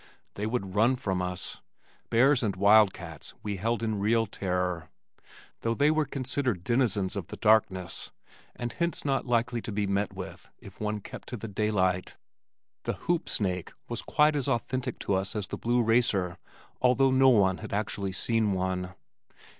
They 0.33 0.47
would 0.47 0.73
run 0.73 0.95
from 0.95 1.21
us. 1.21 1.59
Bears 2.09 2.41
and 2.41 2.55
wildcats 2.55 3.35
we 3.43 3.57
held 3.57 3.83
in 3.83 3.99
real 3.99 4.25
terror, 4.25 4.89
though 5.59 5.75
they 5.75 5.91
were 5.91 6.05
considered 6.05 6.63
denizens 6.63 7.15
of 7.15 7.27
the 7.27 7.37
darkness 7.37 8.11
and 8.55 8.73
hence 8.73 9.05
not 9.05 9.27
likely 9.27 9.61
to 9.61 9.71
be 9.71 9.85
met 9.85 10.11
with 10.15 10.49
if 10.57 10.79
one 10.81 11.01
kept 11.01 11.29
to 11.29 11.37
the 11.37 11.47
daylight. 11.47 12.17
The 12.85 12.93
"hoop 12.93 13.29
snake" 13.29 13.73
was 13.89 14.01
quite 14.01 14.35
as 14.35 14.47
authentic 14.47 14.97
to 15.01 15.13
us 15.13 15.35
as 15.35 15.45
the 15.45 15.57
blue 15.59 15.83
racer, 15.83 16.39
although 16.81 17.11
no 17.11 17.29
one 17.29 17.59
had 17.59 17.71
actually 17.71 18.13
seen 18.13 18.53
one. 18.53 18.95